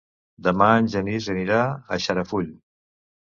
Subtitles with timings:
[0.45, 2.49] Demà en Genís anirà a Xarafull.